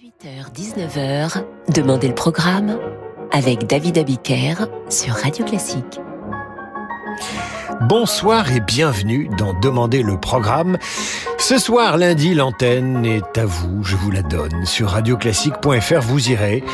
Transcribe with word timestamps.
18h-19h, 0.00 1.44
Demandez 1.74 2.08
le 2.08 2.14
programme 2.14 2.78
avec 3.32 3.66
David 3.66 3.98
Abiker 3.98 4.54
sur 4.88 5.12
Radio 5.12 5.44
Classique. 5.44 6.00
Bonsoir 7.82 8.50
et 8.50 8.60
bienvenue 8.60 9.28
dans 9.36 9.52
Demandez 9.60 10.02
le 10.02 10.18
programme. 10.18 10.78
Ce 11.36 11.58
soir, 11.58 11.98
lundi, 11.98 12.32
l'antenne 12.32 13.04
est 13.04 13.36
à 13.36 13.44
vous, 13.44 13.84
je 13.84 13.96
vous 13.96 14.10
la 14.10 14.22
donne. 14.22 14.64
Sur 14.64 14.88
radioclassique.fr, 14.88 16.00
vous 16.00 16.30
irez. 16.30 16.64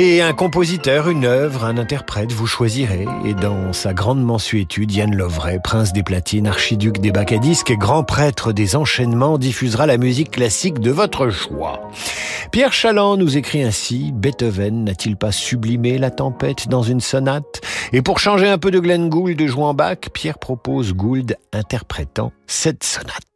Et 0.00 0.22
un 0.22 0.32
compositeur, 0.32 1.08
une 1.08 1.24
œuvre, 1.24 1.64
un 1.64 1.76
interprète, 1.76 2.30
vous 2.30 2.46
choisirez. 2.46 3.04
Et 3.24 3.34
dans 3.34 3.72
sa 3.72 3.92
grande 3.92 4.22
mensuétude, 4.22 4.92
Yann 4.92 5.12
Lovray, 5.12 5.58
prince 5.58 5.92
des 5.92 6.04
platines, 6.04 6.46
archiduc 6.46 7.00
des 7.00 7.10
bacs 7.10 7.32
à 7.32 7.38
disques 7.38 7.72
et 7.72 7.76
grand 7.76 8.04
prêtre 8.04 8.52
des 8.52 8.76
enchaînements, 8.76 9.38
diffusera 9.38 9.86
la 9.86 9.98
musique 9.98 10.30
classique 10.30 10.78
de 10.78 10.92
votre 10.92 11.30
choix. 11.30 11.90
Pierre 12.52 12.72
Chaland 12.72 13.16
nous 13.16 13.36
écrit 13.36 13.64
ainsi, 13.64 14.12
Beethoven 14.14 14.84
n'a-t-il 14.84 15.16
pas 15.16 15.32
sublimé 15.32 15.98
la 15.98 16.12
tempête 16.12 16.68
dans 16.68 16.84
une 16.84 17.00
sonate? 17.00 17.60
Et 17.92 18.00
pour 18.00 18.20
changer 18.20 18.48
un 18.48 18.58
peu 18.58 18.70
de 18.70 18.78
Glenn 18.78 19.08
Gould 19.08 19.44
jouant 19.48 19.74
Bach, 19.74 19.98
Pierre 20.14 20.38
propose 20.38 20.94
Gould 20.94 21.36
interprétant 21.52 22.30
cette 22.46 22.84
sonate. 22.84 23.27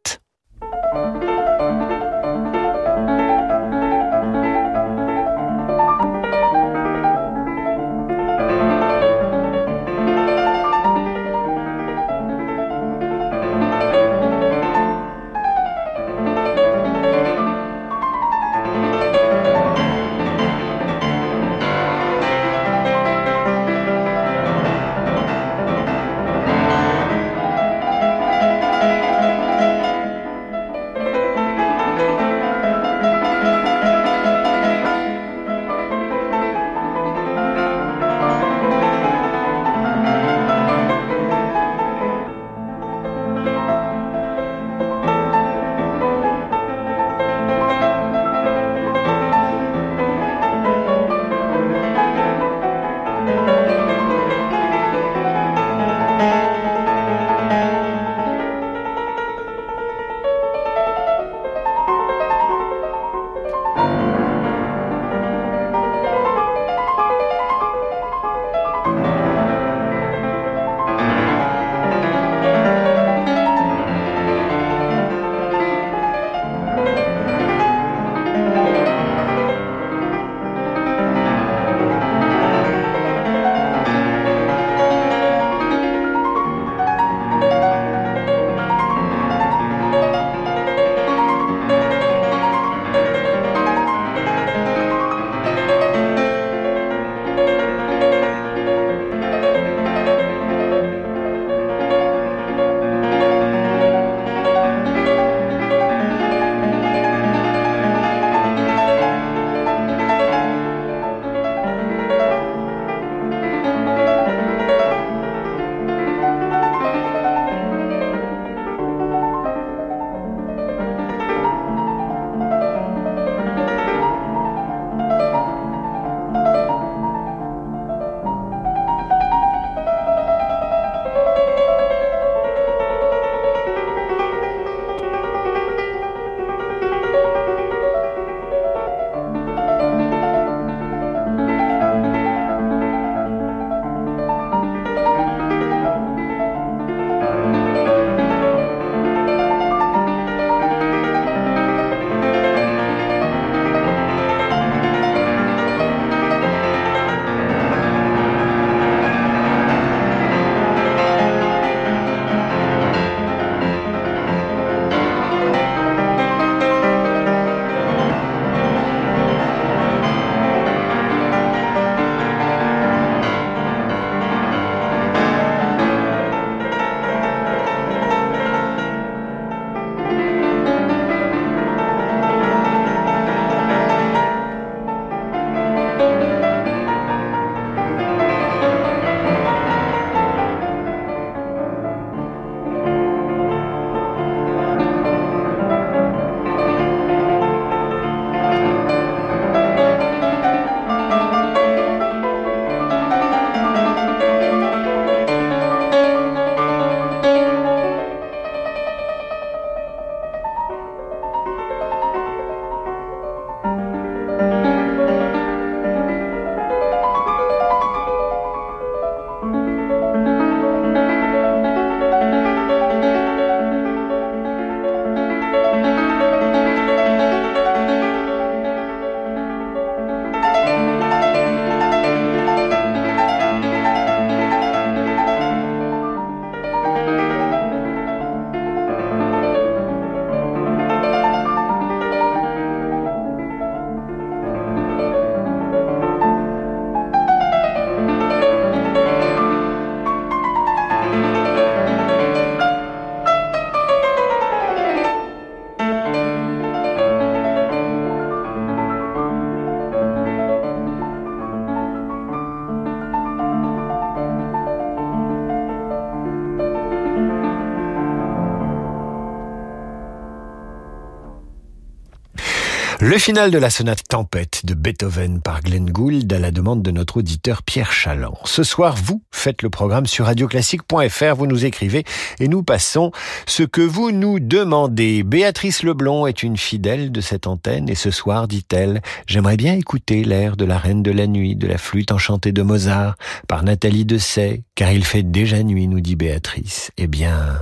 Le 273.13 273.19
final 273.19 273.51
de 273.51 273.59
la 273.59 273.69
sonate 273.69 274.07
Tempête 274.09 274.65
de 274.65 274.73
Beethoven 274.73 275.39
par 275.39 275.61
Glenn 275.61 275.87
Gould 275.87 276.33
à 276.33 276.39
la 276.39 276.49
demande 276.49 276.81
de 276.81 276.89
notre 276.89 277.17
auditeur 277.17 277.61
Pierre 277.61 277.91
Chaland. 277.91 278.39
Ce 278.43 278.63
soir, 278.63 278.95
vous 278.95 279.21
faites 279.29 279.61
le 279.61 279.69
programme 279.69 280.07
sur 280.07 280.25
radioclassique.fr, 280.25 281.35
vous 281.35 281.45
nous 281.45 281.63
écrivez 281.63 282.05
et 282.39 282.47
nous 282.47 282.63
passons 282.63 283.11
ce 283.45 283.61
que 283.61 283.81
vous 283.81 284.09
nous 284.09 284.39
demandez. 284.39 285.21
Béatrice 285.21 285.83
Leblond 285.83 286.25
est 286.25 286.41
une 286.41 286.57
fidèle 286.57 287.11
de 287.11 287.21
cette 287.21 287.45
antenne 287.45 287.87
et 287.87 287.93
ce 287.93 288.09
soir, 288.09 288.47
dit-elle, 288.47 289.03
j'aimerais 289.27 289.57
bien 289.57 289.75
écouter 289.75 290.23
l'air 290.23 290.57
de 290.57 290.65
la 290.65 290.79
Reine 290.79 291.03
de 291.03 291.11
la 291.11 291.27
Nuit, 291.27 291.55
de 291.55 291.67
la 291.67 291.77
flûte 291.77 292.11
enchantée 292.11 292.51
de 292.51 292.63
Mozart 292.63 293.15
par 293.47 293.61
Nathalie 293.61 294.05
Dessay, 294.05 294.63
car 294.73 294.91
il 294.91 295.05
fait 295.05 295.21
déjà 295.21 295.61
nuit, 295.61 295.87
nous 295.87 296.01
dit 296.01 296.15
Béatrice. 296.15 296.89
Eh 296.97 297.05
bien, 297.05 297.59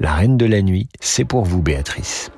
la 0.00 0.12
Reine 0.12 0.36
de 0.36 0.46
la 0.46 0.60
Nuit, 0.60 0.88
c'est 0.98 1.24
pour 1.24 1.44
vous, 1.44 1.62
Béatrice. 1.62 2.32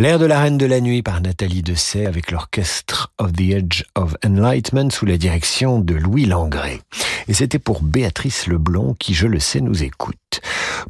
L'air 0.00 0.20
de 0.20 0.26
la 0.26 0.38
Reine 0.38 0.58
de 0.58 0.66
la 0.66 0.80
Nuit 0.80 1.02
par 1.02 1.20
Nathalie 1.20 1.62
Dessay 1.62 2.06
avec 2.06 2.30
l'orchestre 2.30 3.12
of 3.18 3.32
the 3.32 3.50
Edge 3.50 3.82
of 3.96 4.14
Enlightenment 4.24 4.90
sous 4.90 5.06
la 5.06 5.16
direction 5.16 5.80
de 5.80 5.94
Louis 5.94 6.24
Langré. 6.24 6.80
Et 7.26 7.34
c'était 7.34 7.58
pour 7.58 7.82
Béatrice 7.82 8.46
Leblond 8.46 8.94
qui, 8.96 9.12
je 9.12 9.26
le 9.26 9.40
sais, 9.40 9.60
nous 9.60 9.82
écoute. 9.82 10.40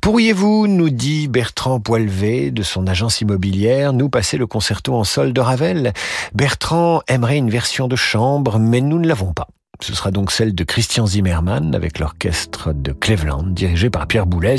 Pourriez-vous, 0.03 0.67
nous 0.67 0.91
dit 0.91 1.27
Bertrand 1.27 1.81
Poilvé 1.81 2.51
de 2.51 2.63
son 2.63 2.87
agence 2.87 3.23
immobilière, 3.23 3.95
nous 3.95 4.11
passer 4.11 4.37
le 4.37 4.47
concerto 4.47 4.95
en 4.95 5.05
sol 5.05 5.33
de 5.33 5.41
Ravel? 5.41 5.95
Bertrand 6.35 7.01
aimerait 7.09 7.39
une 7.39 7.49
version 7.49 7.89
de 7.89 7.97
chambre, 7.97 8.59
mais 8.59 8.83
nous 8.83 8.99
ne 8.99 9.09
l'avons 9.09 9.33
pas. 9.33 9.49
Ce 9.81 9.95
sera 9.95 10.11
donc 10.11 10.31
celle 10.31 10.55
de 10.55 10.65
Christian 10.65 11.07
Zimmermann 11.07 11.75
avec 11.75 11.99
l'orchestre 11.99 12.75
de 12.75 12.93
Cleveland 12.93 13.45
dirigé 13.45 13.89
par 13.89 14.07
Pierre 14.07 14.27
Boulez, 14.27 14.57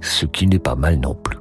ce 0.00 0.24
qui 0.24 0.46
n'est 0.46 0.58
pas 0.58 0.76
mal 0.76 0.98
non 0.98 1.14
plus. 1.14 1.36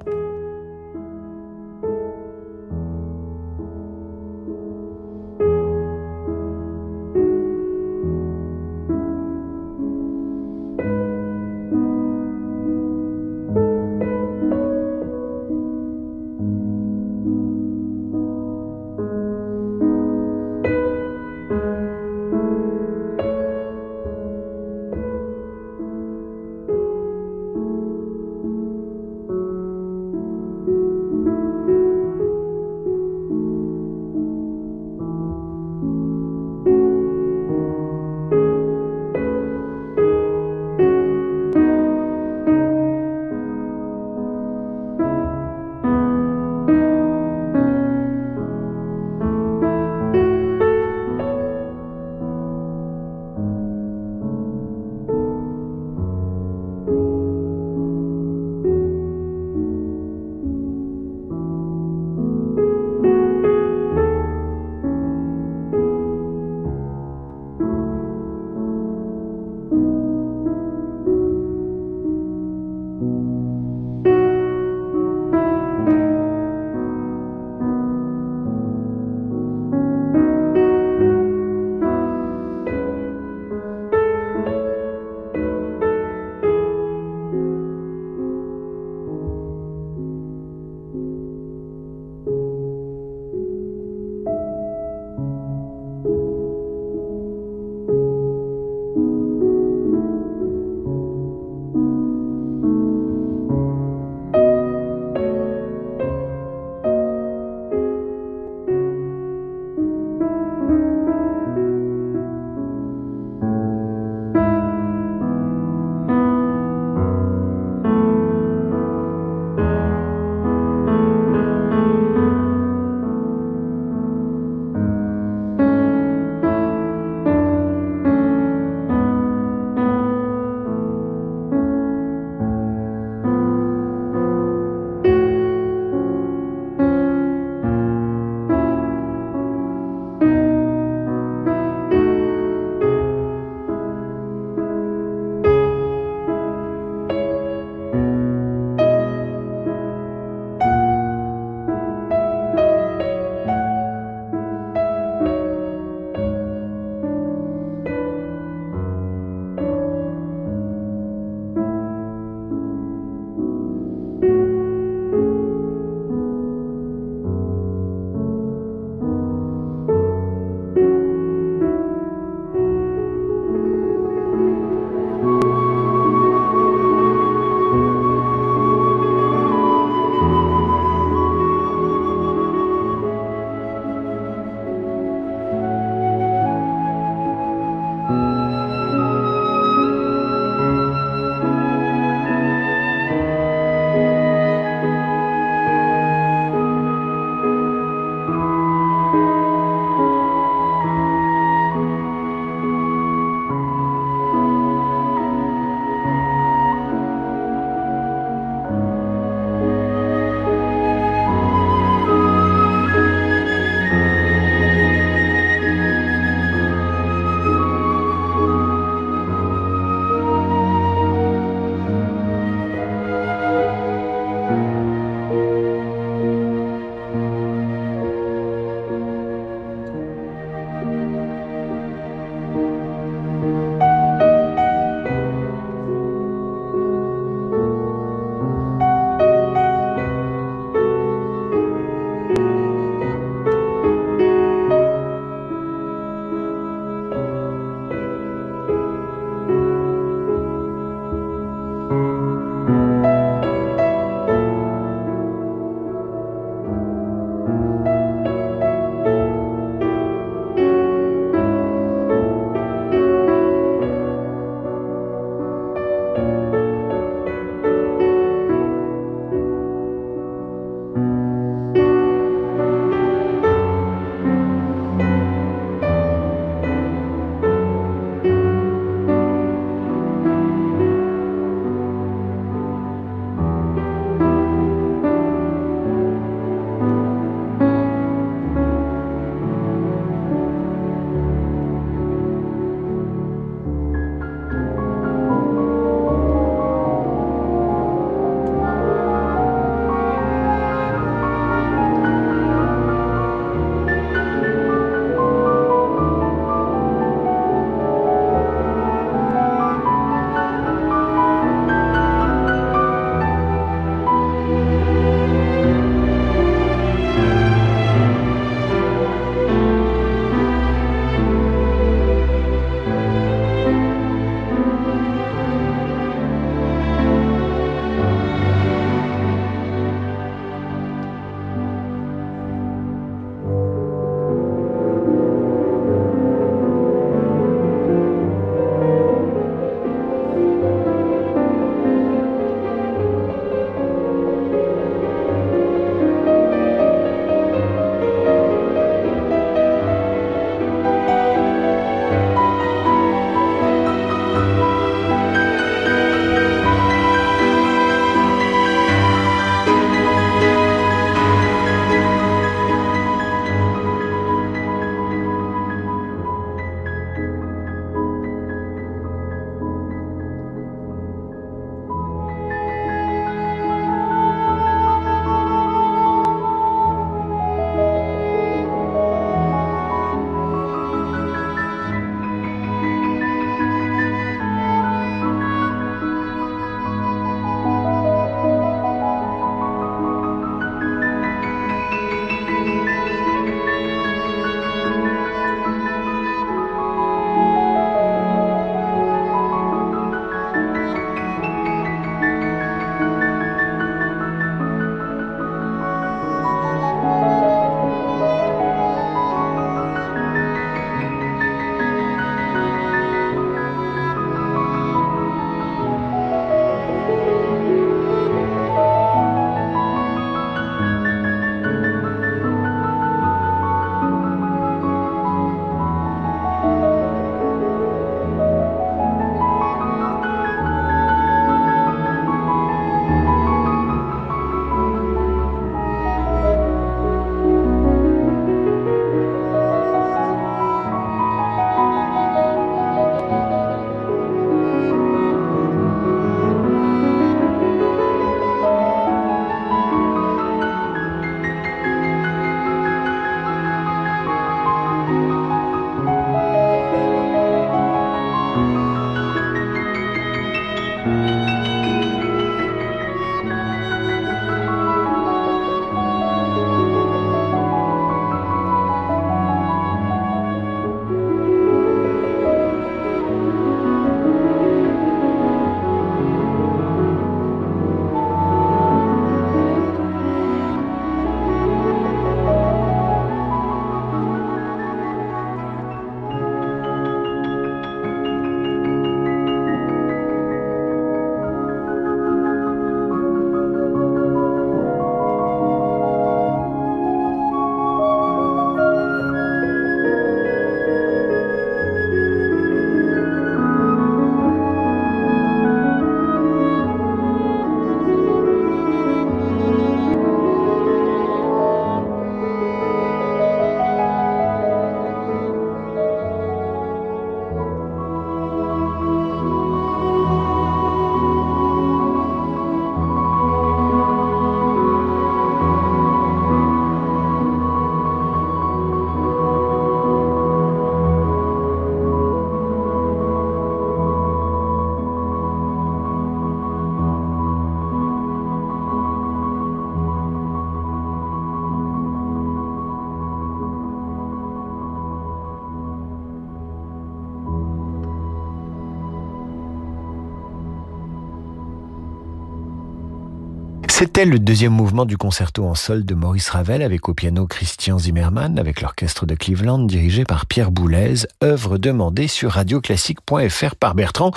C'était 554.01 554.25
le 554.25 554.39
deuxième 554.39 554.73
mouvement 554.73 555.05
du 555.05 555.15
concerto 555.15 555.63
en 555.63 555.75
sol 555.75 556.03
de 556.03 556.15
Maurice 556.15 556.49
Ravel 556.49 556.81
avec 556.81 557.07
au 557.07 557.13
piano 557.13 557.45
Christian 557.45 557.99
Zimmermann 557.99 558.57
avec 558.57 558.81
l'orchestre 558.81 559.27
de 559.27 559.35
Cleveland 559.35 559.77
dirigé 559.77 560.23
par 560.23 560.47
Pierre 560.47 560.71
Boulez, 560.71 561.27
œuvre 561.43 561.77
demandée 561.77 562.27
sur 562.27 562.53
radioclassique.fr 562.53 563.75
par 563.75 563.93
Bertrand. 563.93 564.31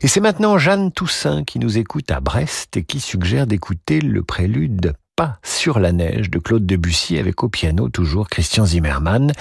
Et 0.00 0.08
c'est 0.08 0.20
maintenant 0.20 0.56
Jeanne 0.56 0.92
Toussaint 0.92 1.44
qui 1.44 1.58
nous 1.58 1.76
écoute 1.76 2.10
à 2.10 2.20
Brest 2.20 2.78
et 2.78 2.84
qui 2.84 3.00
suggère 3.00 3.46
d'écouter 3.46 4.00
le 4.00 4.22
prélude 4.22 4.94
pas 5.14 5.38
sur 5.42 5.78
la 5.78 5.92
neige 5.92 6.30
de 6.30 6.38
Claude 6.38 6.64
Debussy 6.64 7.18
avec 7.18 7.44
au 7.44 7.50
piano 7.50 7.90
toujours 7.90 8.30
Christian 8.30 8.64
Zimmermann. 8.64 9.32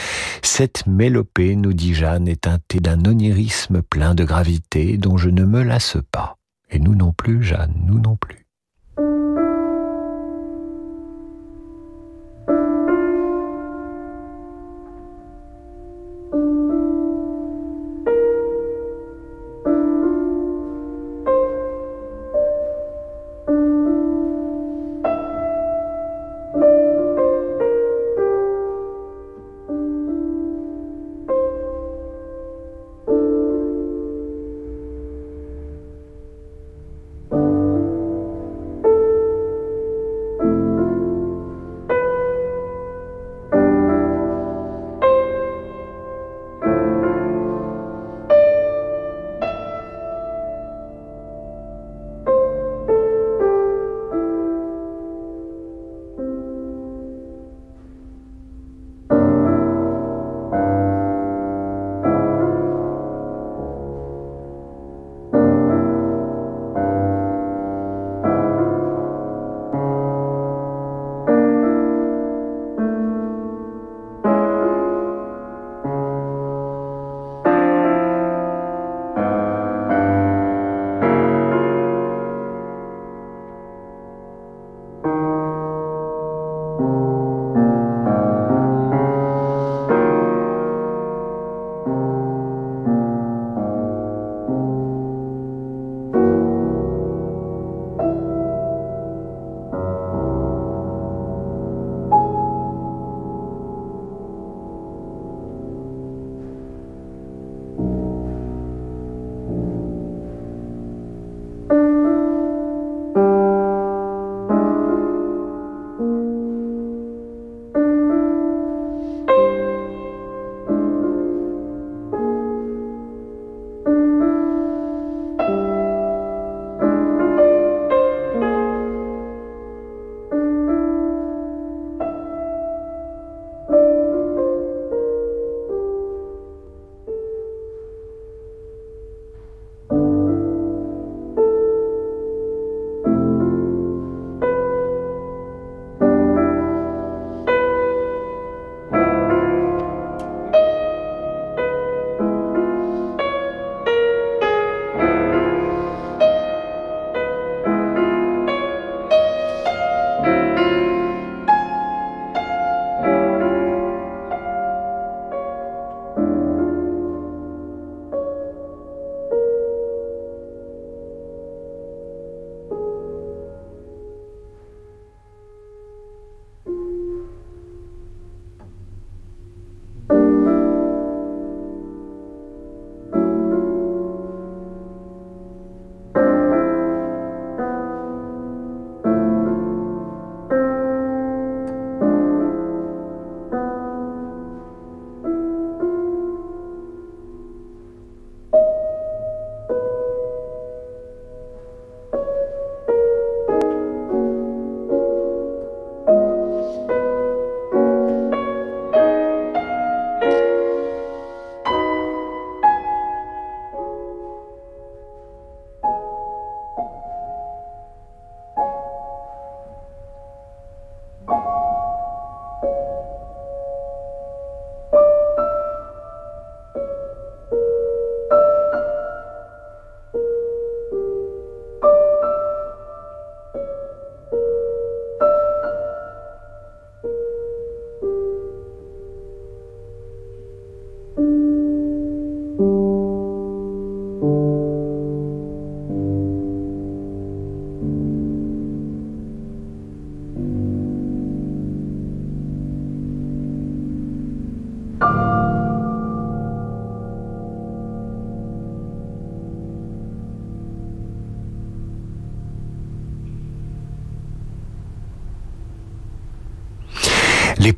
Cette 0.42 0.86
mélopée, 0.86 1.56
nous 1.56 1.72
dit 1.72 1.94
Jeanne, 1.94 2.28
est 2.28 2.42
teintée 2.42 2.82
d'un 2.82 3.06
onirisme 3.06 3.82
plein 3.84 4.16
de 4.16 4.26
gravité 4.26 4.98
dont 4.98 5.16
je 5.16 5.30
ne 5.30 5.46
me 5.46 5.64
lasse 5.64 5.96
pas. 6.12 6.36
Et 6.70 6.80
nous 6.80 6.94
non 6.94 7.14
plus, 7.14 7.42
Jeanne, 7.42 7.74
nous 7.86 8.00
non 8.00 8.18
plus. 8.18 8.41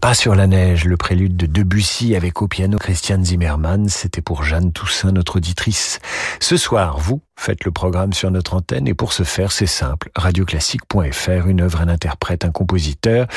Pas 0.04 0.14
sur 0.14 0.36
la 0.36 0.48
neige, 0.48 0.84
le 0.84 0.98
prélude 0.98 1.38
de 1.38 1.46
Debussy 1.46 2.14
avec 2.18 2.42
au 2.42 2.50
piano 2.50 2.78
Christian 2.78 3.24
Zimmermann, 3.24 3.88
c'était 3.88 4.22
pour 4.22 4.44
Jeanne 4.44 4.74
Toussaint, 4.74 5.14
notre 5.14 5.38
auditrice. 5.38 6.00
Ce 6.42 6.58
soir, 6.58 6.98
vous 6.98 7.22
faites 7.40 7.64
le 7.64 7.72
programme 7.72 8.12
sur 8.12 8.30
notre 8.30 8.54
antenne 8.54 8.86
et 8.86 8.94
pour 8.94 9.14
ce 9.14 9.24
faire, 9.24 9.54
c'est 9.54 9.66
simple. 9.66 10.12
Radioclassique.fr, 10.14 11.48
une 11.48 11.62
œuvre, 11.62 11.80
un 11.80 11.88
interprète, 11.88 12.44
un 12.44 12.52
compositeur. 12.52 13.28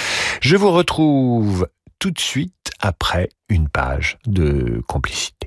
Je 0.41 0.57
vous 0.57 0.73
retrouve 0.73 1.69
tout 2.01 2.11
de 2.11 2.19
suite 2.19 2.73
après 2.81 3.29
une 3.49 3.69
page 3.69 4.19
de 4.27 4.83
complicité. 4.89 5.47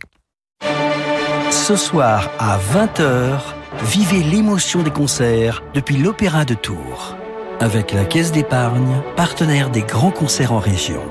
Ce 1.52 1.76
soir 1.76 2.30
à 2.40 2.58
20h, 2.58 3.42
vivez 3.84 4.24
l'émotion 4.24 4.84
des 4.84 4.92
concerts 4.92 5.64
depuis 5.74 5.98
l'Opéra 5.98 6.46
de 6.46 6.54
Tours 6.54 7.19
avec 7.60 7.94
la 7.94 8.06
Caisse 8.06 8.32
d'épargne, 8.32 9.02
partenaire 9.16 9.70
des 9.70 9.82
grands 9.82 10.12
concerts 10.12 10.54
en 10.54 10.60
région. 10.60 11.02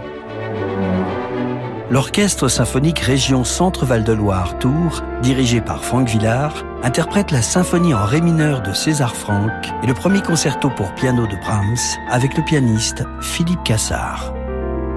L'Orchestre 1.90 2.48
symphonique 2.48 2.98
Région 2.98 3.44
Centre-Val 3.44 4.04
de 4.04 4.12
Loire 4.12 4.58
Tours, 4.58 5.02
dirigé 5.22 5.62
par 5.62 5.82
Franck 5.82 6.08
Villard, 6.08 6.64
interprète 6.82 7.30
la 7.30 7.40
symphonie 7.40 7.94
en 7.94 8.04
ré 8.04 8.20
mineur 8.20 8.60
de 8.60 8.74
César 8.74 9.16
Franck 9.16 9.68
et 9.82 9.86
le 9.86 9.94
premier 9.94 10.20
concerto 10.20 10.68
pour 10.68 10.94
piano 10.94 11.26
de 11.26 11.36
Brahms 11.36 11.98
avec 12.10 12.36
le 12.36 12.44
pianiste 12.44 13.04
Philippe 13.22 13.64
Cassard. 13.64 14.34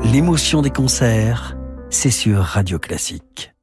L'émotion 0.04 0.62
des 0.62 0.70
concerts, 0.70 1.56
c'est 1.90 2.12
sur 2.12 2.40
Radio 2.40 2.78
Classique. 2.78 3.54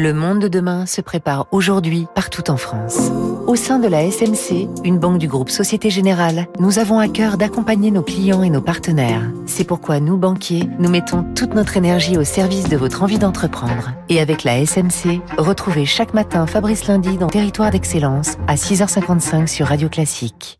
Le 0.00 0.14
monde 0.14 0.38
de 0.38 0.48
demain 0.48 0.86
se 0.86 1.02
prépare 1.02 1.46
aujourd'hui 1.50 2.06
partout 2.14 2.50
en 2.50 2.56
France. 2.56 3.10
Au 3.46 3.54
sein 3.54 3.78
de 3.78 3.86
la 3.86 4.10
SMC, 4.10 4.66
une 4.82 4.98
banque 4.98 5.18
du 5.18 5.28
groupe 5.28 5.50
Société 5.50 5.90
Générale, 5.90 6.46
nous 6.58 6.78
avons 6.78 6.98
à 6.98 7.06
cœur 7.06 7.36
d'accompagner 7.36 7.90
nos 7.90 8.00
clients 8.00 8.42
et 8.42 8.48
nos 8.48 8.62
partenaires. 8.62 9.30
C'est 9.44 9.64
pourquoi 9.64 10.00
nous, 10.00 10.16
banquiers, 10.16 10.70
nous 10.78 10.88
mettons 10.88 11.26
toute 11.34 11.52
notre 11.52 11.76
énergie 11.76 12.16
au 12.16 12.24
service 12.24 12.70
de 12.70 12.78
votre 12.78 13.02
envie 13.02 13.18
d'entreprendre. 13.18 13.92
Et 14.08 14.20
avec 14.20 14.42
la 14.42 14.64
SMC, 14.64 15.20
retrouvez 15.36 15.84
chaque 15.84 16.14
matin 16.14 16.46
Fabrice 16.46 16.86
Lundi 16.86 17.18
dans 17.18 17.28
Territoire 17.28 17.70
d'Excellence 17.70 18.38
à 18.48 18.54
6h55 18.54 19.48
sur 19.48 19.66
Radio 19.66 19.90
Classique. 19.90 20.59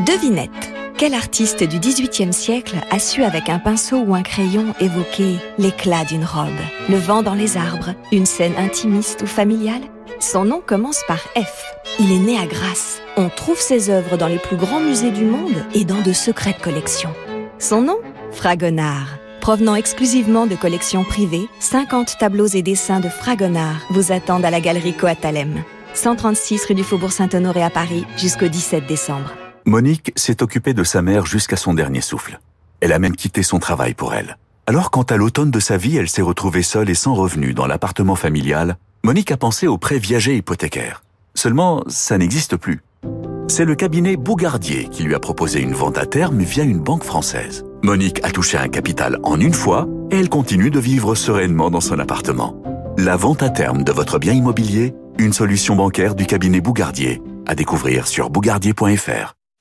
Devinette. 0.00 0.50
Quel 0.98 1.14
artiste 1.14 1.62
du 1.62 1.78
XVIIIe 1.78 2.32
siècle 2.32 2.76
a 2.90 2.98
su 2.98 3.22
avec 3.22 3.48
un 3.48 3.60
pinceau 3.60 3.98
ou 3.98 4.14
un 4.16 4.22
crayon 4.22 4.74
évoquer 4.80 5.36
l'éclat 5.56 6.04
d'une 6.04 6.24
robe, 6.24 6.48
le 6.88 6.96
vent 6.96 7.22
dans 7.22 7.34
les 7.34 7.56
arbres, 7.56 7.94
une 8.10 8.26
scène 8.26 8.54
intimiste 8.58 9.22
ou 9.22 9.26
familiale? 9.26 9.82
Son 10.18 10.44
nom 10.44 10.60
commence 10.64 11.00
par 11.06 11.20
F. 11.36 11.74
Il 12.00 12.10
est 12.10 12.18
né 12.18 12.36
à 12.36 12.46
Grasse. 12.46 13.00
On 13.16 13.28
trouve 13.28 13.60
ses 13.60 13.88
œuvres 13.88 14.16
dans 14.16 14.26
les 14.26 14.38
plus 14.38 14.56
grands 14.56 14.80
musées 14.80 15.12
du 15.12 15.24
monde 15.24 15.64
et 15.74 15.84
dans 15.84 16.02
de 16.02 16.12
secrètes 16.12 16.60
collections. 16.60 17.14
Son 17.60 17.82
nom? 17.82 17.98
Fragonard. 18.32 19.06
Provenant 19.40 19.76
exclusivement 19.76 20.46
de 20.46 20.56
collections 20.56 21.04
privées, 21.04 21.48
50 21.60 22.18
tableaux 22.18 22.48
et 22.48 22.62
dessins 22.62 23.00
de 23.00 23.08
Fragonard 23.08 23.80
vous 23.90 24.10
attendent 24.10 24.44
à 24.44 24.50
la 24.50 24.60
galerie 24.60 24.96
Coatalem. 24.96 25.62
136 25.94 26.64
rue 26.66 26.74
du 26.74 26.82
Faubourg 26.82 27.12
Saint-Honoré 27.12 27.62
à 27.62 27.70
Paris 27.70 28.04
jusqu'au 28.16 28.48
17 28.48 28.86
décembre. 28.86 29.32
Monique 29.66 30.12
s'est 30.14 30.42
occupée 30.42 30.74
de 30.74 30.84
sa 30.84 31.00
mère 31.00 31.24
jusqu'à 31.24 31.56
son 31.56 31.72
dernier 31.72 32.02
souffle. 32.02 32.38
Elle 32.80 32.92
a 32.92 32.98
même 32.98 33.16
quitté 33.16 33.42
son 33.42 33.58
travail 33.58 33.94
pour 33.94 34.12
elle. 34.12 34.36
Alors 34.66 34.90
quand 34.90 35.10
à 35.10 35.16
l'automne 35.16 35.50
de 35.50 35.58
sa 35.58 35.78
vie, 35.78 35.96
elle 35.96 36.10
s'est 36.10 36.20
retrouvée 36.20 36.62
seule 36.62 36.90
et 36.90 36.94
sans 36.94 37.14
revenu 37.14 37.54
dans 37.54 37.66
l'appartement 37.66 38.14
familial, 38.14 38.76
Monique 39.04 39.32
a 39.32 39.38
pensé 39.38 39.66
au 39.66 39.78
prêt 39.78 39.98
viager 39.98 40.36
hypothécaire. 40.36 41.02
Seulement, 41.34 41.82
ça 41.86 42.18
n'existe 42.18 42.56
plus. 42.56 42.82
C'est 43.48 43.64
le 43.64 43.74
cabinet 43.74 44.16
Bougardier 44.16 44.88
qui 44.90 45.02
lui 45.02 45.14
a 45.14 45.18
proposé 45.18 45.60
une 45.60 45.72
vente 45.72 45.96
à 45.96 46.04
terme 46.04 46.40
via 46.40 46.64
une 46.64 46.80
banque 46.80 47.04
française. 47.04 47.64
Monique 47.82 48.20
a 48.22 48.30
touché 48.30 48.58
un 48.58 48.68
capital 48.68 49.18
en 49.22 49.40
une 49.40 49.54
fois 49.54 49.88
et 50.10 50.18
elle 50.20 50.28
continue 50.28 50.70
de 50.70 50.78
vivre 50.78 51.14
sereinement 51.14 51.70
dans 51.70 51.80
son 51.80 51.98
appartement. 51.98 52.54
La 52.98 53.16
vente 53.16 53.42
à 53.42 53.48
terme 53.48 53.82
de 53.82 53.92
votre 53.92 54.18
bien 54.18 54.34
immobilier, 54.34 54.94
une 55.18 55.32
solution 55.32 55.74
bancaire 55.74 56.14
du 56.14 56.26
cabinet 56.26 56.60
Bougardier. 56.60 57.22
À 57.46 57.54
découvrir 57.54 58.06
sur 58.06 58.28
bougardier.fr. 58.28 59.34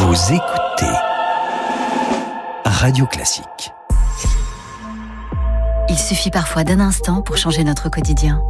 Vous 0.00 0.14
écoutez 0.32 0.94
Radio 2.64 3.04
Classique. 3.06 3.72
Il 5.88 5.98
suffit 5.98 6.30
parfois 6.30 6.62
d'un 6.62 6.78
instant 6.78 7.20
pour 7.20 7.36
changer 7.36 7.64
notre 7.64 7.88
quotidien. 7.88 8.40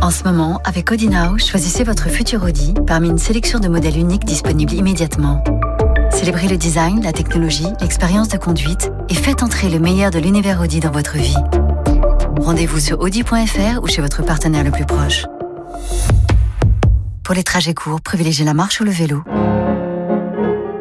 En 0.00 0.10
ce 0.10 0.24
moment, 0.24 0.62
avec 0.64 0.90
Audi 0.90 1.10
Now, 1.10 1.36
choisissez 1.36 1.84
votre 1.84 2.08
futur 2.08 2.42
Audi 2.42 2.72
parmi 2.86 3.10
une 3.10 3.18
sélection 3.18 3.58
de 3.58 3.68
modèles 3.68 3.98
uniques 3.98 4.24
disponibles 4.24 4.72
immédiatement. 4.72 5.44
Célébrez 6.10 6.48
le 6.48 6.56
design, 6.56 7.02
la 7.02 7.12
technologie, 7.12 7.68
l'expérience 7.82 8.28
de 8.28 8.38
conduite 8.38 8.90
et 9.10 9.14
faites 9.14 9.42
entrer 9.42 9.68
le 9.68 9.78
meilleur 9.78 10.10
de 10.10 10.20
l'univers 10.20 10.62
Audi 10.62 10.80
dans 10.80 10.90
votre 10.90 11.18
vie. 11.18 11.36
Rendez-vous 12.40 12.80
sur 12.80 12.98
audi.fr 13.00 13.82
ou 13.82 13.88
chez 13.88 14.00
votre 14.00 14.24
partenaire 14.24 14.64
le 14.64 14.70
plus 14.70 14.86
proche. 14.86 15.26
Pour 17.24 17.34
les 17.34 17.44
trajets 17.44 17.74
courts, 17.74 18.00
privilégiez 18.00 18.46
la 18.46 18.54
marche 18.54 18.80
ou 18.80 18.84
le 18.84 18.90
vélo. 18.90 19.22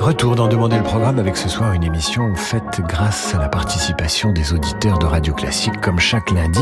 Retour 0.00 0.36
d'en 0.36 0.46
demander 0.48 0.76
le 0.76 0.84
programme 0.84 1.18
avec 1.18 1.36
ce 1.36 1.48
soir 1.48 1.72
une 1.72 1.82
émission 1.82 2.34
faite 2.36 2.80
grâce 2.86 3.34
à 3.34 3.38
la 3.38 3.48
participation 3.48 4.32
des 4.32 4.52
auditeurs 4.52 4.98
de 4.98 5.06
Radio 5.06 5.34
Classique 5.34 5.80
comme 5.80 5.98
chaque 5.98 6.30
lundi. 6.30 6.60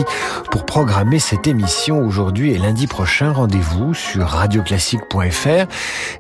Pour 0.51 0.65
programmer 0.65 1.19
cette 1.19 1.47
émission 1.47 2.01
aujourd'hui 2.01 2.53
et 2.53 2.59
lundi 2.59 2.87
prochain, 2.87 3.33
rendez-vous 3.33 3.93
sur 3.95 4.27
radioclassique.fr 4.27 5.67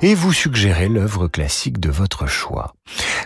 et 0.02 0.14
vous 0.14 0.32
suggérez 0.32 0.88
l'œuvre 0.88 1.26
classique 1.26 1.80
de 1.80 1.90
votre 1.90 2.26
choix. 2.26 2.74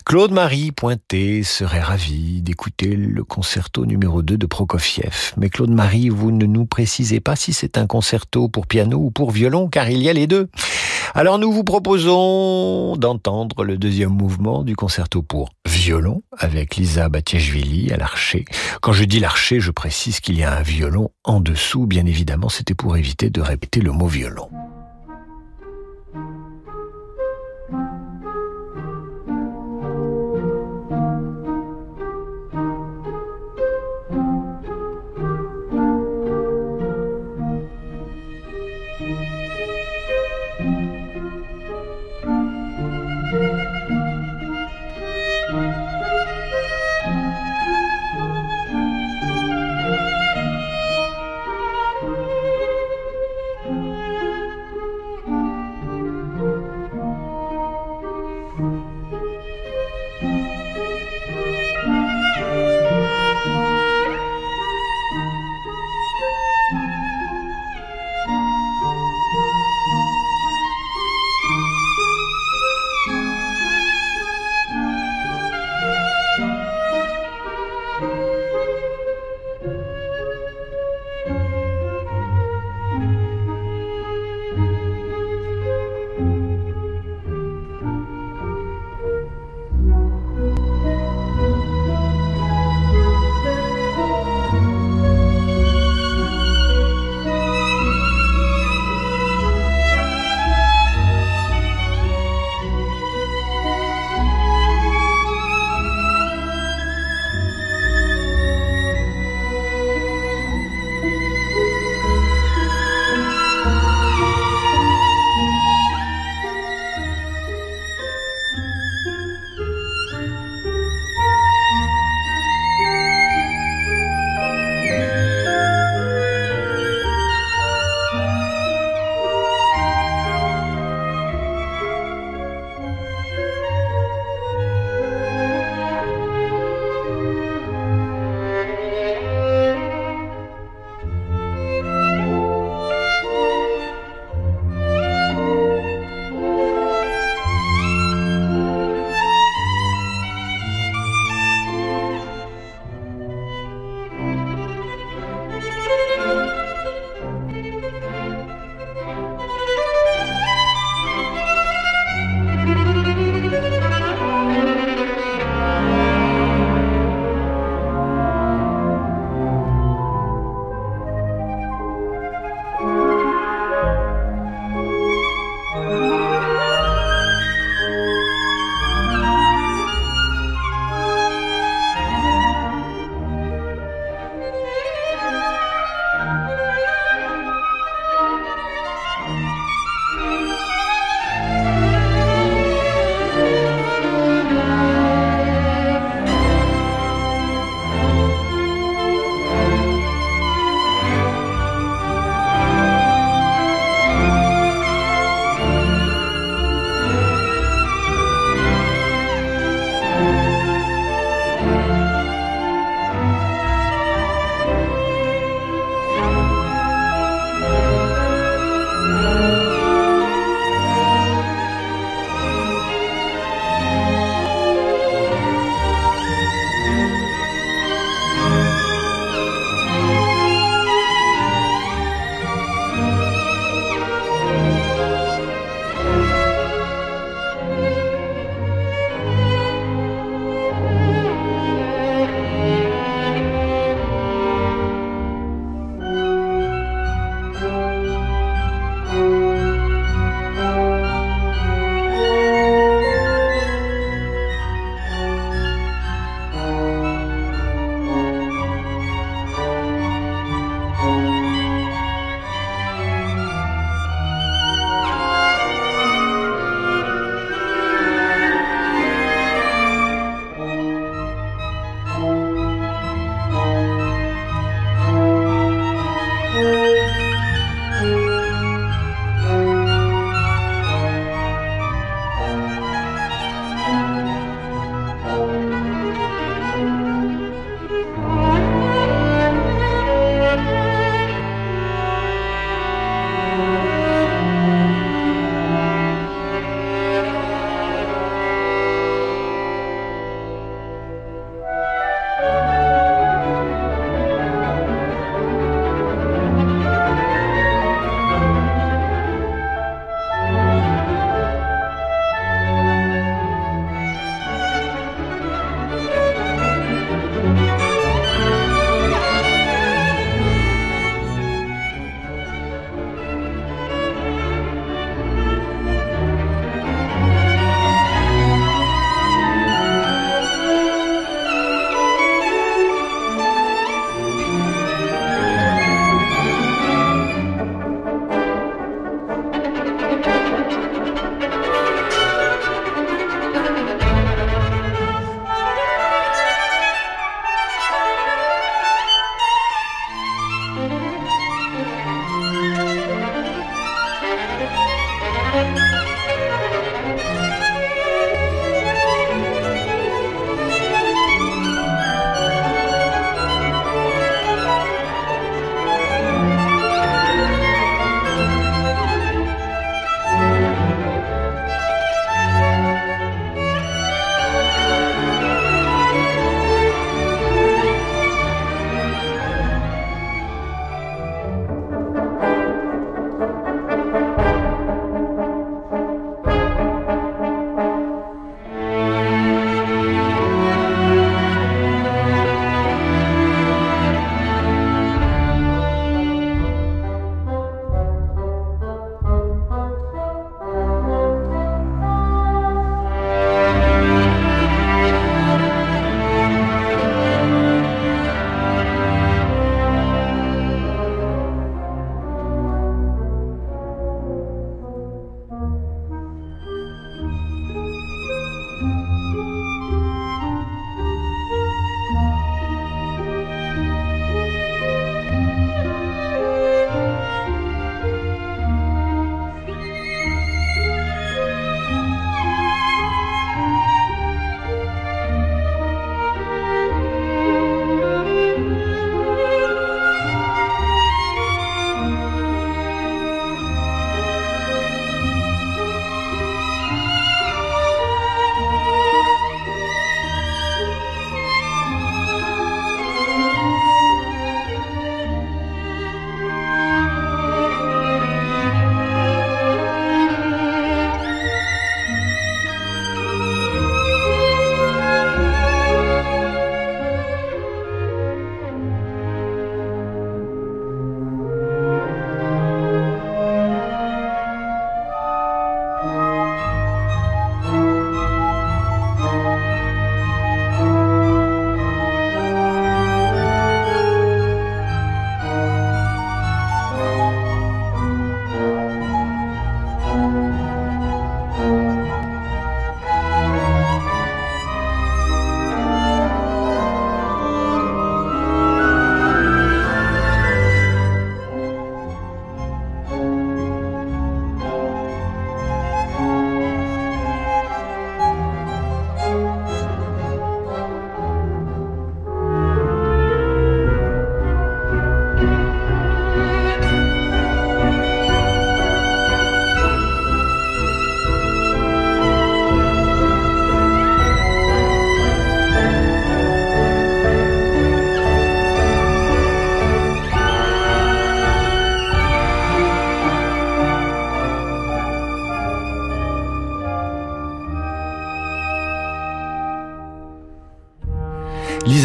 Claude-Marie 0.07 0.73
Pointé 0.73 1.43
serait 1.43 1.81
ravi 1.81 2.43
d'écouter 2.43 2.97
le 2.97 3.25
concerto 3.25 3.85
numéro 3.87 4.23
2 4.23 4.39
de 4.39 4.47
Prokofiev. 4.47 5.33
Mais 5.37 5.51
Claude-Marie, 5.51 6.09
vous 6.09 6.31
ne 6.31 6.47
nous 6.47 6.65
précisez 6.65 7.21
pas 7.21 7.37
si 7.37 7.53
c'est 7.53 7.77
un 7.77 7.87
concerto 7.87 8.49
pour 8.49 8.67
piano 8.67 8.99
ou 8.99 9.11
pour 9.11 9.31
violon, 9.31 9.69
car 9.69 9.91
il 9.91 10.03
y 10.03 10.09
a 10.09 10.13
les 10.13 10.27
deux. 10.27 10.49
Alors 11.15 11.39
nous 11.39 11.51
vous 11.51 11.65
proposons 11.65 12.97
d'entendre 12.97 13.65
le 13.65 13.79
deuxième 13.81 14.11
mouvement 14.11 14.63
du 14.63 14.77
concerto 14.77 15.23
pour 15.23 15.49
violon 15.67 16.23
avec 16.37 16.77
Lisa 16.77 17.09
Batiashvili 17.09 17.91
à 17.93 17.97
l'archer. 17.97 18.45
Quand 18.83 18.93
je 18.93 19.05
dis 19.05 19.21
l'archer, 19.21 19.59
je 19.59 19.71
précise 19.71 20.21
qu'il 20.21 20.39
y 20.39 20.45
a 20.45 20.57
un 20.57 20.63
violon 20.63 21.11
en 21.25 21.41
dessous. 21.41 21.87
Bien 21.87 22.05
évidemment, 22.05 22.51
c'était 22.51 22.75
pour 22.75 22.97
éviter 22.99 23.31
de 23.31 23.41
répéter 23.41 23.81
le 23.81 23.93
mot 23.93 24.07
violon. 24.07 24.51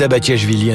Elsa 0.06 0.18
Batiashvili 0.18 0.70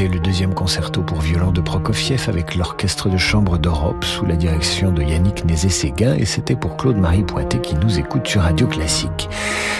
interprétait 0.00 0.08
le 0.08 0.20
deuxième 0.20 0.54
concerto 0.54 1.02
pour 1.02 1.20
violon 1.20 1.52
de 1.52 1.60
Prokofiev 1.60 2.28
avec 2.28 2.54
l'orchestre 2.54 3.08
de 3.08 3.16
chambre 3.16 3.58
d'Europe 3.58 4.04
sous 4.04 4.24
la 4.24 4.36
direction 4.36 4.92
de 4.92 5.02
Yannick 5.02 5.44
Nézet-Séguin 5.44 6.14
et 6.14 6.24
c'était 6.24 6.56
pour 6.56 6.76
Claude-Marie 6.76 7.24
Pointet 7.24 7.60
qui 7.60 7.74
nous 7.76 7.98
écoute 7.98 8.26
sur 8.26 8.42
Radio 8.42 8.66
Classique. 8.66 9.28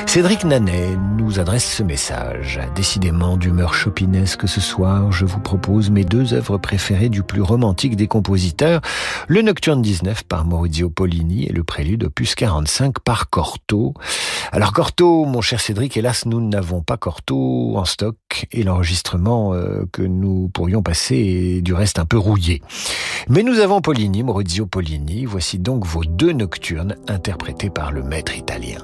Cédric 0.07 0.45
Nanet 0.45 0.97
nous 1.17 1.39
adresse 1.39 1.77
ce 1.77 1.83
message. 1.83 2.61
Décidément 2.75 3.37
d'humeur 3.37 3.75
chopinesque 3.75 4.49
ce 4.49 4.61
soir, 4.61 5.13
je 5.13 5.25
vous 5.25 5.39
propose 5.39 5.91
mes 5.91 6.05
deux 6.05 6.35
œuvres 6.35 6.59
préférées 6.59 7.09
du 7.09 7.23
plus 7.23 7.43
romantique 7.43 7.97
des 7.97 8.09
compositeurs, 8.09 8.81
le 9.29 9.43
Nocturne 9.43 9.83
19 9.83 10.25
par 10.25 10.45
Maurizio 10.45 10.91
Pollini 10.91 11.47
et 11.47 11.53
le 11.53 11.65
prélude 11.65 12.05
opus 12.05 12.35
45 12.35 12.99
par 13.01 13.31
Corto. 13.31 13.95
Alors 14.53 14.73
Corto, 14.73 15.25
mon 15.25 15.41
cher 15.41 15.61
Cédric, 15.61 15.97
hélas 15.97 16.27
nous 16.27 16.41
n'avons 16.41 16.83
pas 16.83 16.97
Corto 16.97 17.77
en 17.77 17.85
stock 17.85 18.17
et 18.51 18.65
l'enregistrement 18.65 19.55
euh, 19.55 19.85
que 19.93 20.03
nous 20.11 20.49
pourrions 20.49 20.83
passer 20.83 21.63
du 21.63 21.73
reste 21.73 21.99
un 21.99 22.05
peu 22.05 22.19
rouillé. 22.19 22.63
Mais 23.29 23.43
nous 23.43 23.61
avons 23.61 23.81
Pollini, 23.81 24.23
Maurizio 24.23 24.67
Pollini. 24.67 25.25
Voici 25.25 25.59
donc 25.59 25.87
vos 25.87 26.05
deux 26.05 26.33
nocturnes 26.33 26.97
interprétés 27.09 27.71
par 27.71 27.93
le 27.93 28.03
maître 28.03 28.37
italien. 28.37 28.79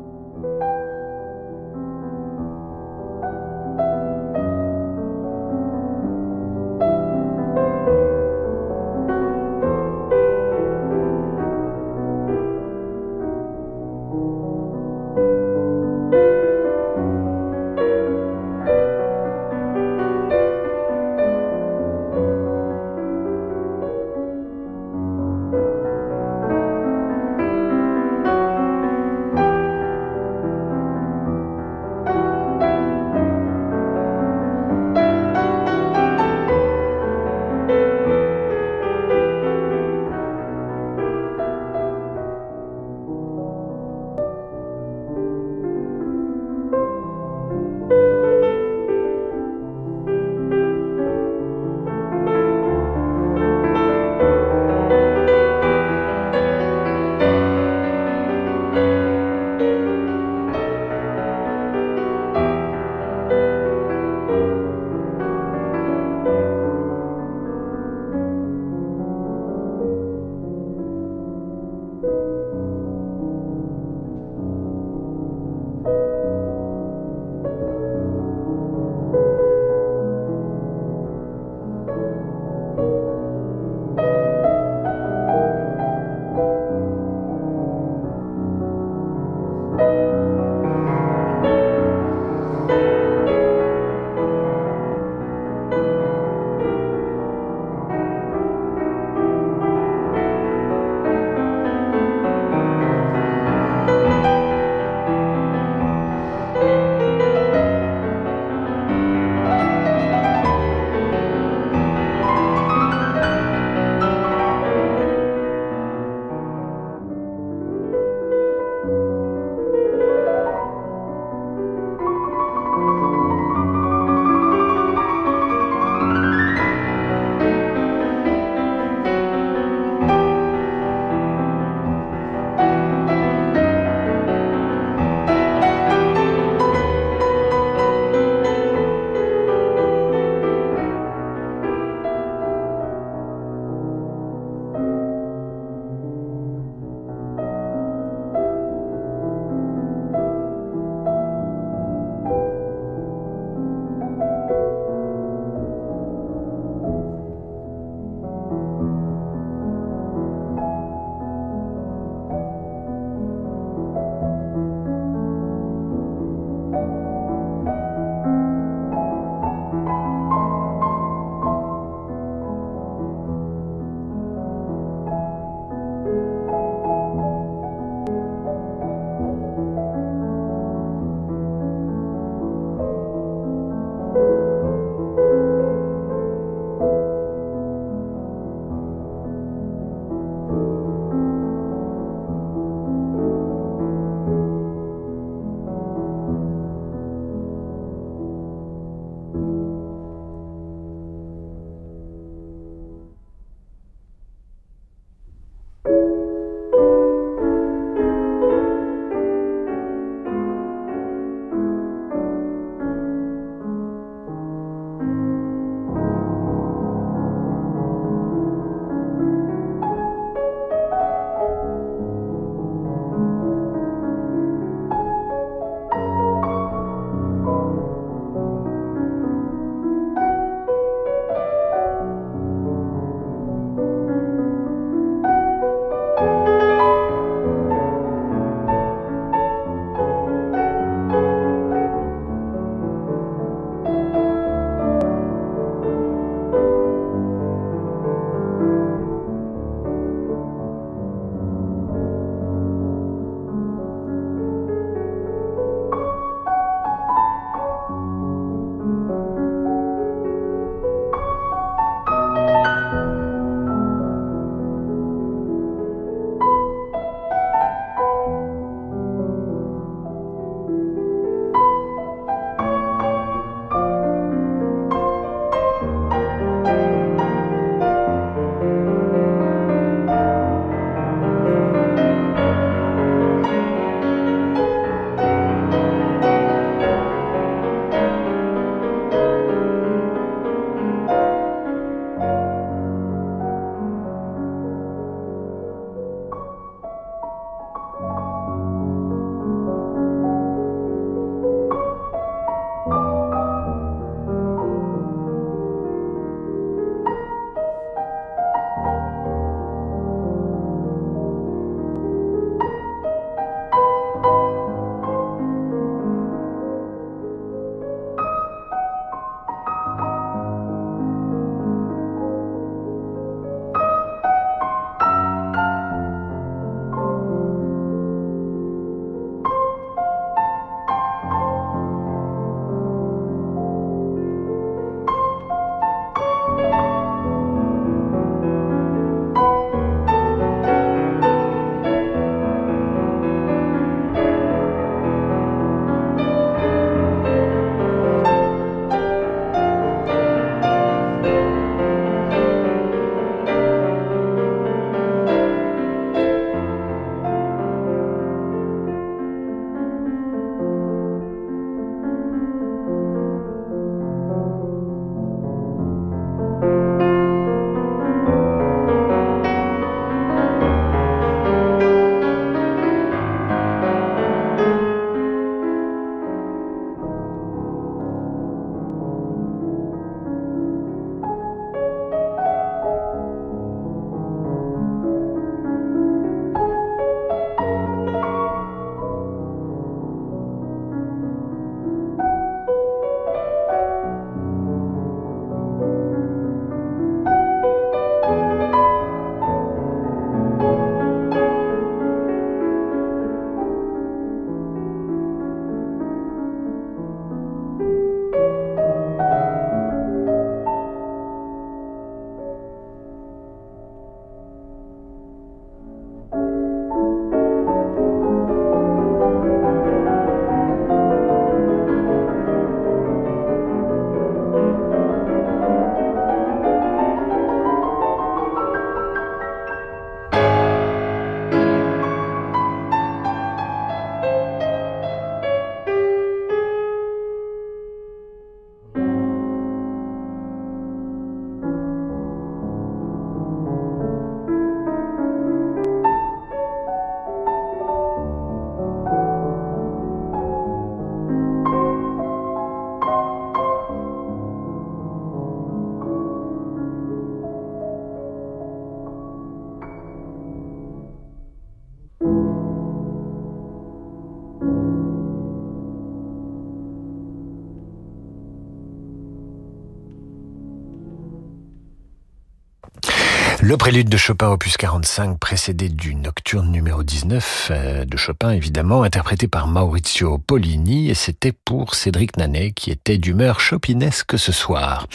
Le 473.67 473.77
prélude 473.77 474.09
de 474.09 474.17
Chopin 474.17 474.49
opus 474.51 474.77
45 474.77 475.41
précédé 475.41 475.89
du 475.89 476.15
nocturne 476.15 476.71
numéro 476.71 477.03
19 477.03 477.69
euh, 477.73 478.05
de 478.05 478.17
Chopin 478.17 478.53
évidemment 478.53 479.03
interprété 479.03 479.49
par 479.49 479.67
Maurizio 479.67 480.39
Pollini 480.39 481.11
et 481.11 481.15
c'était 481.15 481.51
pour 481.51 481.97
Cédric 481.97 482.37
Nanet 482.37 482.71
qui 482.71 482.93
était 482.93 483.19
d'humeur 483.19 483.59
chopinesque 483.59 484.39
ce 484.39 484.53
soir. 484.53 485.09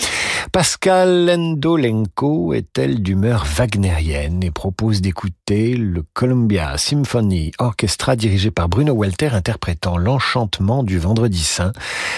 Pascal 0.52 1.30
Endolenko 1.30 2.54
est-elle 2.54 3.02
d'humeur 3.02 3.46
wagnérienne 3.46 4.44
et 4.44 4.52
propose 4.52 5.00
d'écouter 5.00 5.78
le 5.78 6.04
Columbia 6.14 6.78
Symphony 6.78 7.54
Orchestra 7.58 8.18
dirigé 8.18 8.52
par 8.52 8.68
Bruno 8.68 8.92
Walter 8.92 9.30
interprétant 9.32 9.98
l'enchantement 9.98 10.84
du 10.84 11.00
vendredi 11.00 11.42
saint. 11.42 11.72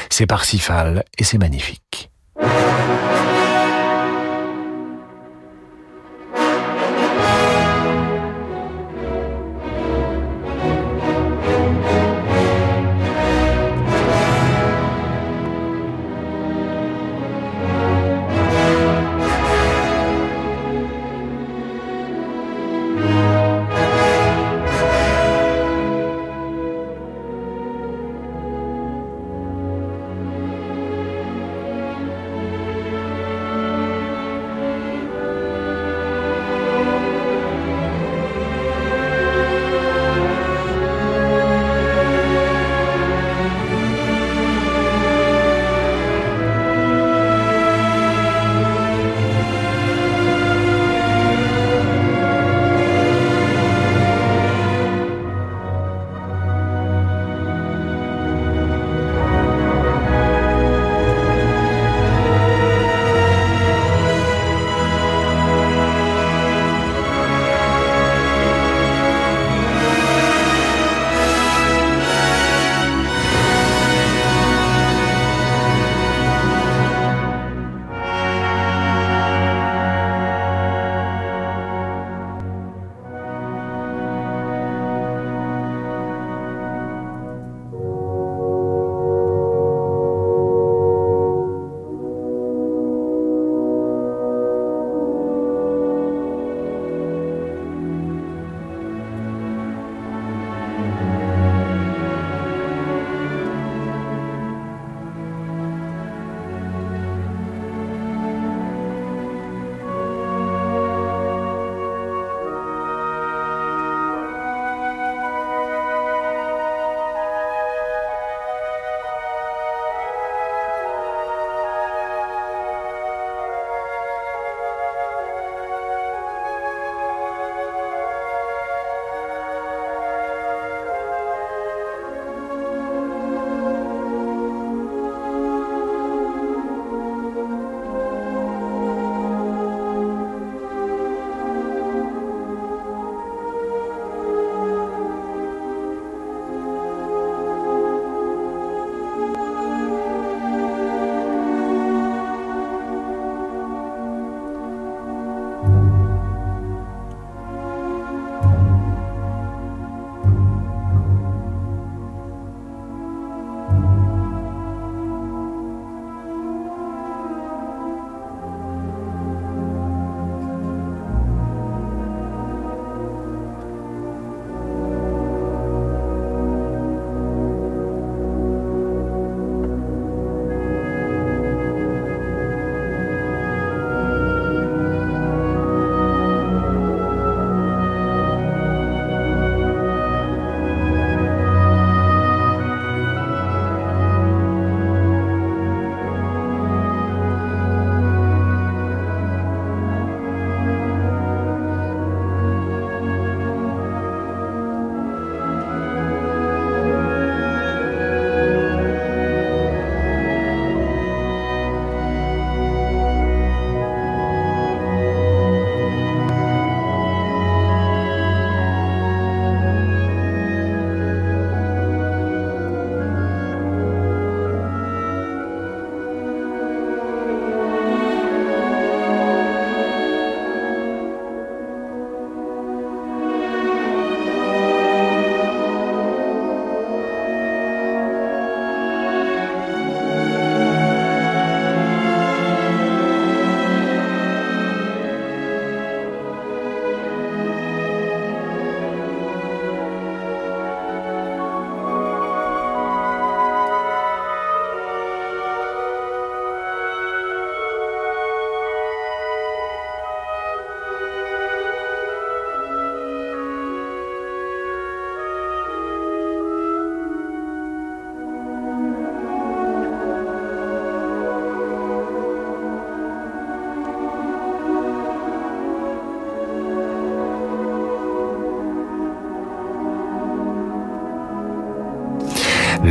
C'est 0.09 0.25
Parsifal 0.25 1.05
et 1.15 1.23
c'est 1.23 1.37
magnifique. 1.37 2.09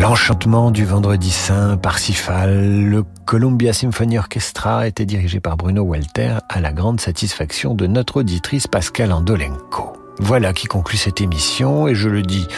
L'enchantement 0.02 0.72
du 0.72 0.84
vendredi 0.84 1.30
saint, 1.30 1.76
Parsifal, 1.76 2.82
le 2.82 3.04
Columbia 3.24 3.72
Symphony 3.72 4.18
Orchestra 4.18 4.88
était 4.88 5.06
dirigé 5.06 5.38
par 5.38 5.56
Bruno 5.56 5.82
Walter 5.82 6.38
à 6.48 6.60
la 6.60 6.72
grande 6.72 7.00
satisfaction 7.00 7.76
de 7.76 7.86
notre 7.86 8.16
auditrice 8.16 8.66
Pascal 8.66 9.12
Andolenko. 9.12 9.92
Voilà 10.18 10.52
qui 10.54 10.66
conclut 10.66 10.96
cette 10.96 11.20
émission 11.20 11.86
et 11.86 11.94
je 11.94 12.08
le 12.08 12.22
dis 12.22 12.48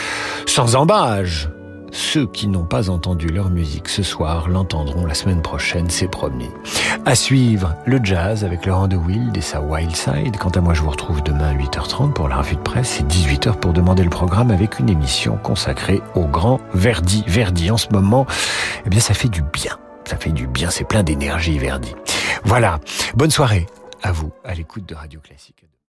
sans 0.47 0.75
embâge. 0.75 1.51
Ceux 1.95 2.27
qui 2.27 2.49
n'ont 2.49 2.65
pas 2.65 2.91
entendu 2.91 3.29
leur 3.29 3.51
musique 3.51 3.89
ce 3.89 4.03
soir 4.03 4.49
l'entendront 4.49 5.07
la 5.07 5.15
semaine 5.15 5.43
prochaine, 5.43 5.89
c'est 5.89 6.09
promis. 6.09 6.51
À 7.07 7.15
suivre, 7.15 7.77
le 7.87 8.01
jazz 8.03 8.43
avec 8.45 8.67
Laurent 8.67 8.89
de 8.89 8.97
Wild 8.97 9.37
et 9.37 9.41
sa 9.41 9.61
Wild 9.61 9.95
Side. 9.95 10.37
Quant 10.37 10.51
à 10.51 10.61
moi, 10.61 10.75
je 10.75 10.83
vous 10.83 10.91
retrouve 10.91 11.23
demain 11.23 11.51
à 11.51 11.55
8h30 11.55 12.13
pour 12.13 12.29
la 12.29 12.39
revue 12.39 12.57
de 12.57 12.63
presse 12.63 12.99
et 12.99 13.05
18h 13.05 13.61
pour 13.61 13.73
demander 13.73 14.03
le 14.03 14.11
programme 14.11 14.51
avec 14.51 14.81
une 14.81 14.91
émission 14.91 15.37
consacrée 15.37 16.03
au 16.17 16.27
grand 16.27 16.59
Verdi. 16.75 17.23
Verdi, 17.29 17.71
en 17.71 17.77
ce 17.77 17.87
moment, 17.93 18.27
eh 18.85 18.91
bien, 18.91 19.01
ça 19.01 19.15
fait 19.15 19.29
du 19.29 19.43
bien. 19.43 19.79
Ça 20.05 20.17
fait 20.17 20.33
du 20.33 20.49
bien, 20.49 20.71
c'est 20.71 20.89
plein 20.89 21.05
d'énergie, 21.05 21.59
Verdi. 21.59 21.95
Voilà. 22.43 22.81
Bonne 23.15 23.31
soirée 23.31 23.67
à 24.03 24.11
vous, 24.11 24.33
à 24.43 24.53
l'écoute 24.55 24.85
de 24.85 24.97
Radio 24.97 25.21
Classique. 25.21 25.65